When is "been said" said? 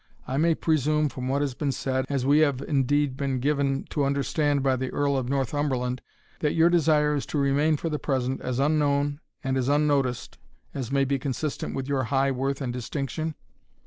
1.53-2.05